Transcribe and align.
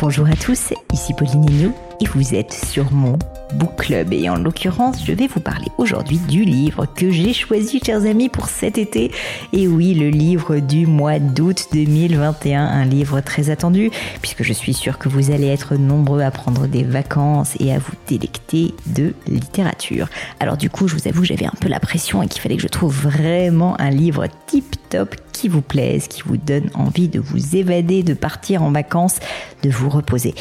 Bonjour 0.00 0.26
à 0.28 0.34
tous, 0.34 0.72
ici 0.94 1.12
Pauline 1.12 1.44
Agneau 1.46 1.72
et 2.00 2.06
vous 2.06 2.34
êtes 2.34 2.52
sur 2.52 2.92
mon 2.92 3.18
Book 3.54 3.76
Club. 3.76 4.12
Et 4.12 4.28
en 4.28 4.36
l'occurrence, 4.36 5.04
je 5.04 5.12
vais 5.12 5.26
vous 5.26 5.40
parler 5.40 5.66
aujourd'hui 5.78 6.18
du 6.28 6.44
livre 6.44 6.86
que 6.86 7.10
j'ai 7.10 7.32
choisi, 7.32 7.80
chers 7.84 8.06
amis, 8.06 8.28
pour 8.28 8.48
cet 8.48 8.78
été. 8.78 9.10
Et 9.52 9.66
oui, 9.66 9.94
le 9.94 10.08
livre 10.08 10.58
du 10.58 10.86
mois 10.86 11.18
d'août 11.18 11.66
2021, 11.72 12.64
un 12.64 12.84
livre 12.84 13.20
très 13.20 13.50
attendu, 13.50 13.90
puisque 14.22 14.42
je 14.42 14.52
suis 14.52 14.74
sûre 14.74 14.98
que 14.98 15.08
vous 15.08 15.30
allez 15.30 15.48
être 15.48 15.76
nombreux 15.76 16.22
à 16.22 16.30
prendre 16.30 16.66
des 16.66 16.84
vacances 16.84 17.54
et 17.60 17.72
à 17.72 17.78
vous 17.78 17.92
délecter 18.06 18.74
de 18.86 19.14
littérature. 19.26 20.08
Alors 20.38 20.56
du 20.56 20.70
coup, 20.70 20.88
je 20.88 20.94
vous 20.94 21.08
avoue, 21.08 21.24
j'avais 21.24 21.46
un 21.46 21.54
peu 21.60 21.68
la 21.68 21.80
pression 21.80 22.22
et 22.22 22.28
qu'il 22.28 22.40
fallait 22.40 22.56
que 22.56 22.62
je 22.62 22.68
trouve 22.68 22.94
vraiment 22.94 23.80
un 23.80 23.90
livre 23.90 24.26
tip 24.46 24.76
top 24.88 25.14
qui 25.32 25.48
vous 25.48 25.62
plaise, 25.62 26.06
qui 26.06 26.22
vous 26.22 26.36
donne 26.36 26.70
envie 26.74 27.08
de 27.08 27.18
vous 27.18 27.56
évader, 27.56 28.02
de 28.02 28.14
partir 28.14 28.62
en 28.62 28.70
vacances, 28.70 29.20
de 29.62 29.70
vous 29.70 29.88
reposer. 29.88 30.34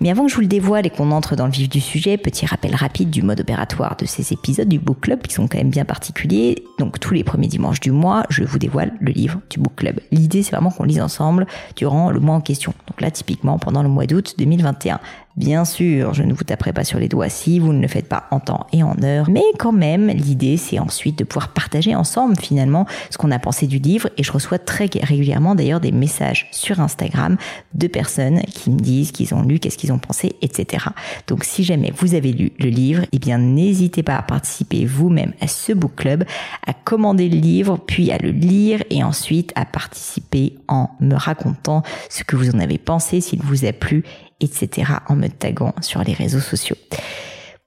Mais 0.00 0.10
avant 0.10 0.24
que 0.24 0.30
je 0.30 0.34
vous 0.34 0.42
le 0.42 0.46
dévoile 0.46 0.86
et 0.86 0.90
qu'on 0.90 1.01
entre 1.10 1.34
dans 1.34 1.46
le 1.46 1.52
vif 1.52 1.68
du 1.68 1.80
sujet, 1.80 2.16
petit 2.16 2.46
rappel 2.46 2.74
rapide 2.74 3.10
du 3.10 3.22
mode 3.22 3.40
opératoire 3.40 3.96
de 3.96 4.06
ces 4.06 4.32
épisodes 4.32 4.68
du 4.68 4.78
Book 4.78 5.00
Club 5.00 5.22
qui 5.22 5.34
sont 5.34 5.48
quand 5.48 5.58
même 5.58 5.70
bien 5.70 5.84
particuliers. 5.84 6.62
Donc 6.78 7.00
tous 7.00 7.14
les 7.14 7.24
premiers 7.24 7.48
dimanches 7.48 7.80
du 7.80 7.90
mois, 7.90 8.24
je 8.28 8.44
vous 8.44 8.58
dévoile 8.58 8.92
le 9.00 9.10
livre 9.10 9.40
du 9.50 9.58
Book 9.58 9.74
Club. 9.76 10.00
L'idée 10.12 10.42
c'est 10.42 10.52
vraiment 10.52 10.70
qu'on 10.70 10.84
lise 10.84 11.00
ensemble 11.00 11.46
durant 11.76 12.10
le 12.10 12.20
mois 12.20 12.36
en 12.36 12.40
question. 12.40 12.72
Donc 12.88 13.00
là 13.00 13.10
typiquement 13.10 13.58
pendant 13.58 13.82
le 13.82 13.88
mois 13.88 14.06
d'août 14.06 14.34
2021. 14.38 15.00
Bien 15.36 15.64
sûr, 15.64 16.12
je 16.12 16.22
ne 16.22 16.34
vous 16.34 16.44
taperai 16.44 16.74
pas 16.74 16.84
sur 16.84 16.98
les 16.98 17.08
doigts 17.08 17.30
si 17.30 17.58
vous 17.58 17.72
ne 17.72 17.80
le 17.80 17.88
faites 17.88 18.06
pas 18.06 18.26
en 18.30 18.38
temps 18.38 18.66
et 18.70 18.82
en 18.82 18.94
heure, 19.02 19.30
mais 19.30 19.42
quand 19.58 19.72
même, 19.72 20.08
l'idée 20.08 20.58
c'est 20.58 20.78
ensuite 20.78 21.18
de 21.18 21.24
pouvoir 21.24 21.48
partager 21.48 21.94
ensemble 21.94 22.36
finalement 22.38 22.84
ce 23.08 23.16
qu'on 23.16 23.30
a 23.30 23.38
pensé 23.38 23.66
du 23.66 23.78
livre 23.78 24.10
et 24.18 24.22
je 24.22 24.30
reçois 24.30 24.58
très 24.58 24.90
régulièrement 25.02 25.54
d'ailleurs 25.54 25.80
des 25.80 25.90
messages 25.90 26.48
sur 26.50 26.80
Instagram 26.80 27.38
de 27.72 27.86
personnes 27.86 28.42
qui 28.42 28.68
me 28.70 28.78
disent 28.78 29.10
qu'ils 29.10 29.34
ont 29.34 29.42
lu, 29.42 29.58
qu'est-ce 29.58 29.78
qu'ils 29.78 29.92
ont 29.92 29.98
pensé, 29.98 30.36
etc. 30.42 30.84
Donc 31.26 31.44
si 31.44 31.64
jamais 31.64 31.92
vous 31.96 32.14
avez 32.14 32.32
lu 32.32 32.52
le 32.58 32.68
livre, 32.68 33.06
eh 33.12 33.18
bien 33.18 33.38
n'hésitez 33.38 34.02
pas 34.02 34.16
à 34.16 34.22
participer 34.22 34.84
vous-même 34.84 35.32
à 35.40 35.48
ce 35.48 35.72
book 35.72 35.94
club, 35.96 36.24
à 36.66 36.74
commander 36.74 37.30
le 37.30 37.38
livre, 37.38 37.78
puis 37.86 38.12
à 38.12 38.18
le 38.18 38.32
lire 38.32 38.82
et 38.90 39.02
ensuite 39.02 39.52
à 39.54 39.64
participer 39.64 40.56
en 40.68 40.90
me 41.00 41.14
racontant 41.14 41.82
ce 42.10 42.22
que 42.22 42.36
vous 42.36 42.50
en 42.50 42.58
avez 42.58 42.76
pensé, 42.76 43.22
s'il 43.22 43.40
vous 43.40 43.64
a 43.64 43.72
plu 43.72 44.04
etc. 44.42 44.92
en 45.08 45.16
me 45.16 45.28
taguant 45.28 45.74
sur 45.80 46.02
les 46.02 46.12
réseaux 46.12 46.40
sociaux. 46.40 46.76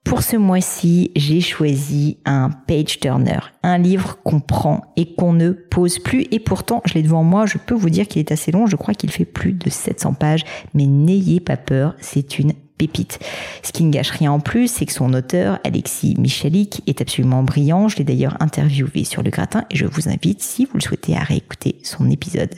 Pour 0.06 0.22
ce 0.22 0.38
mois-ci, 0.38 1.12
j'ai 1.16 1.42
choisi 1.42 2.20
un 2.26 2.52
page 2.52 3.00
turner, 3.00 3.40
un 3.64 3.80
livre 3.80 4.20
qu'on 4.24 4.40
prend 4.40 4.82
et 4.96 5.16
qu'on 5.16 5.34
ne 5.34 5.50
pose 5.50 5.98
plus. 5.98 6.28
Et 6.30 6.40
pourtant, 6.40 6.84
je 6.86 6.94
l'ai 6.94 7.02
devant 7.02 7.24
moi, 7.24 7.48
je 7.48 7.58
peux 7.58 7.74
vous 7.74 7.90
dire 7.90 8.08
qu'il 8.08 8.20
est 8.20 8.32
assez 8.32 8.52
long. 8.52 8.68
Je 8.68 8.76
crois 8.76 8.94
qu'il 8.94 9.10
fait 9.10 9.26
plus 9.26 9.54
de 9.54 9.68
700 9.68 10.14
pages. 10.14 10.44
Mais 10.76 10.86
n'ayez 10.86 11.40
pas 11.40 11.58
peur, 11.58 11.96
c'est 12.00 12.38
une 12.38 12.54
pépite. 12.78 13.18
Ce 13.64 13.72
qui 13.72 13.84
ne 13.84 13.92
gâche 13.92 14.12
rien 14.12 14.32
en 14.32 14.40
plus, 14.40 14.68
c'est 14.68 14.86
que 14.86 14.94
son 14.94 15.12
auteur, 15.12 15.60
Alexis 15.64 16.16
Michalik, 16.20 16.84
est 16.86 17.02
absolument 17.02 17.42
brillant. 17.42 17.88
Je 17.88 17.98
l'ai 17.98 18.04
d'ailleurs 18.04 18.38
interviewé 18.40 19.06
sur 19.06 19.24
le 19.24 19.32
gratin 19.32 19.66
et 19.72 19.76
je 19.76 19.88
vous 19.88 20.08
invite, 20.08 20.44
si 20.44 20.66
vous 20.66 20.76
le 20.76 20.82
souhaitez, 20.82 21.16
à 21.16 21.24
réécouter 21.24 21.78
son 21.82 22.12
épisode. 22.12 22.54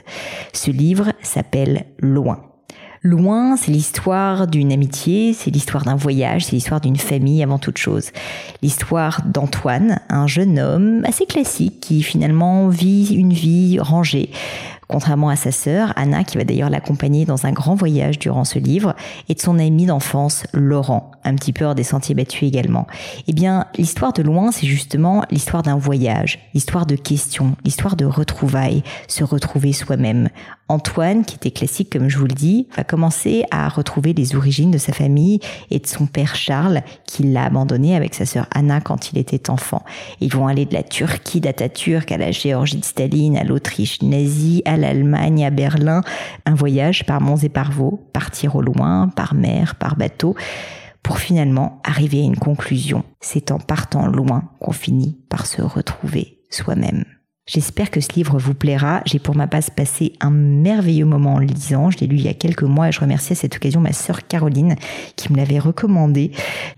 Ce 0.52 0.70
livre 0.70 1.14
s'appelle 1.22 1.86
Loin. 2.00 2.47
Loin, 3.08 3.56
c'est 3.56 3.72
l'histoire 3.72 4.48
d'une 4.48 4.74
amitié, 4.74 5.32
c'est 5.32 5.50
l'histoire 5.50 5.86
d'un 5.86 5.96
voyage, 5.96 6.44
c'est 6.44 6.52
l'histoire 6.52 6.82
d'une 6.82 6.98
famille 6.98 7.42
avant 7.42 7.58
toute 7.58 7.78
chose. 7.78 8.12
L'histoire 8.62 9.22
d'Antoine, 9.26 10.02
un 10.10 10.28
jeune 10.28 10.60
homme 10.60 11.06
assez 11.06 11.26
classique 11.26 11.80
qui 11.80 12.04
finalement 12.04 12.68
vit 12.68 13.16
une 13.16 13.32
vie 13.32 13.80
rangée, 13.80 14.30
contrairement 14.90 15.30
à 15.30 15.38
sa 15.38 15.54
sœur, 15.54 15.94
Anna, 15.96 16.26
qui 16.26 16.38
va 16.38 16.44
d'ailleurs 16.44 16.70
l'accompagner 16.70 17.24
dans 17.24 17.46
un 17.46 17.54
grand 17.54 17.76
voyage 17.76 18.20
durant 18.20 18.44
ce 18.44 18.60
livre, 18.60 18.94
et 19.30 19.36
de 19.36 19.40
son 19.40 19.58
ami 19.58 19.86
d'enfance, 19.86 20.46
Laurent, 20.52 21.12
un 21.24 21.36
petit 21.36 21.54
peu 21.54 21.64
hors 21.64 21.76
des 21.76 21.84
sentiers 21.84 22.16
battus 22.16 22.44
également. 22.44 22.88
Eh 23.28 23.34
bien, 23.34 23.68
l'histoire 23.78 24.12
de 24.12 24.22
Loin, 24.22 24.52
c'est 24.52 24.68
justement 24.68 25.24
l'histoire 25.32 25.64
d'un 25.64 25.78
voyage, 25.78 26.40
l'histoire 26.54 26.86
de 26.86 26.98
questions, 26.98 27.56
l'histoire 27.64 27.96
de 27.96 28.06
retrouvailles, 28.06 28.84
se 29.08 29.24
retrouver 29.24 29.72
soi-même, 29.72 30.30
Antoine, 30.70 31.24
qui 31.24 31.36
était 31.36 31.52
classique 31.52 31.92
comme 31.92 32.10
je 32.10 32.18
vous 32.18 32.28
le 32.28 32.34
dis, 32.34 32.68
va 32.76 32.84
commencer 32.84 33.46
à 33.52 33.70
retrouver 33.70 34.14
les 34.14 34.36
origines 34.36 34.72
de 34.72 34.78
sa 34.78 34.92
famille 34.92 35.40
et 35.72 35.80
de 35.80 35.88
son 35.88 36.08
père 36.08 36.36
Charles, 36.36 36.82
qui 37.06 37.24
l'a 37.24 37.46
abandonné 37.46 37.96
avec 37.96 38.14
sa 38.14 38.26
sœur 38.26 38.48
Anna 38.52 38.82
quand 38.82 39.12
il 39.12 39.18
était 39.18 39.50
enfant. 39.50 39.84
Ils 40.20 40.34
vont 40.34 40.48
aller 40.48 40.66
de 40.66 40.74
la 40.74 40.84
Turquie 40.84 41.40
d'Atatürk 41.40 42.12
à 42.12 42.18
la 42.18 42.32
Géorgie 42.32 42.78
de 42.78 42.86
Staline, 42.86 43.38
à 43.38 43.44
l'Autriche 43.44 44.02
nazie, 44.02 44.62
à 44.66 44.76
l'Allemagne, 44.76 45.46
à 45.46 45.50
Berlin. 45.50 46.02
Un 46.46 46.56
voyage 46.56 47.06
par 47.06 47.22
monts 47.22 47.38
et 47.38 47.50
par 47.50 47.72
vaux, 47.72 48.10
partir 48.12 48.56
au 48.56 48.62
loin, 48.62 49.08
par 49.08 49.34
mer, 49.34 49.76
par 49.76 49.96
bateau 49.96 50.36
pour 51.04 51.20
finalement 51.20 51.80
arriver 51.86 52.20
à 52.20 52.26
une 52.26 52.36
conclusion. 52.36 53.06
C'est 53.22 53.52
en 53.52 53.60
partant 53.60 54.08
loin 54.08 54.50
qu'on 54.60 54.74
finit 54.74 55.18
par 55.30 55.46
se 55.46 55.62
retrouver 55.62 56.40
soi-même. 56.50 57.06
J'espère 57.48 57.92
que 57.92 58.02
ce 58.02 58.10
livre 58.14 58.38
vous 58.38 58.54
plaira. 58.54 59.02
J'ai 59.06 59.20
pour 59.20 59.34
ma 59.34 59.48
part 59.48 59.64
passé 59.74 60.12
un 60.20 60.32
merveilleux 60.32 61.06
moment 61.06 61.36
en 61.36 61.40
le 61.40 61.46
lisant. 61.46 61.90
Je 61.90 61.98
l'ai 62.00 62.08
lu 62.08 62.18
il 62.18 62.26
y 62.26 62.28
a 62.28 62.34
quelques 62.34 62.64
mois 62.64 62.90
et 62.90 62.92
je 62.92 63.00
remercie 63.00 63.32
à 63.32 63.36
cette 63.36 63.56
occasion 63.56 63.80
ma 63.80 63.94
sœur 63.94 64.28
Caroline 64.28 64.76
qui 65.16 65.32
me 65.32 65.38
l'avait 65.38 65.58
recommandé. 65.58 66.32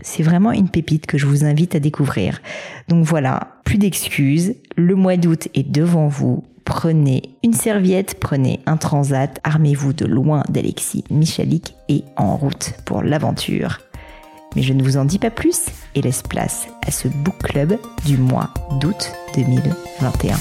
C'est 0.03 0.21
vraiment 0.21 0.51
une 0.51 0.69
pépite 0.69 1.07
que 1.07 1.17
je 1.17 1.25
vous 1.25 1.43
invite 1.43 1.73
à 1.73 1.79
découvrir. 1.79 2.39
Donc 2.87 3.03
voilà, 3.03 3.55
plus 3.63 3.79
d'excuses. 3.79 4.53
Le 4.77 4.93
mois 4.93 5.17
d'août 5.17 5.47
est 5.55 5.67
devant 5.67 6.07
vous. 6.07 6.43
Prenez 6.65 7.23
une 7.43 7.53
serviette, 7.53 8.19
prenez 8.19 8.59
un 8.67 8.77
transat, 8.77 9.39
armez-vous 9.43 9.93
de 9.93 10.05
loin 10.05 10.43
d'Alexis 10.49 11.03
Michalik 11.09 11.73
et 11.89 12.03
en 12.15 12.37
route 12.37 12.73
pour 12.85 13.01
l'aventure. 13.01 13.79
Mais 14.55 14.61
je 14.61 14.73
ne 14.73 14.83
vous 14.83 14.97
en 14.97 15.05
dis 15.05 15.19
pas 15.19 15.31
plus 15.31 15.65
et 15.95 16.01
laisse 16.03 16.21
place 16.21 16.67
à 16.85 16.91
ce 16.91 17.07
book 17.07 17.37
club 17.39 17.77
du 18.05 18.17
mois 18.17 18.53
d'août 18.79 19.11
2021. 19.35 20.37